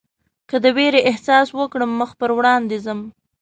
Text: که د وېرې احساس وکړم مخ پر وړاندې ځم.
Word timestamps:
که 0.49 0.55
د 0.63 0.65
وېرې 0.75 1.01
احساس 1.09 1.47
وکړم 1.53 1.91
مخ 1.99 2.11
پر 2.19 2.29
وړاندې 2.37 2.77
ځم. 2.85 2.99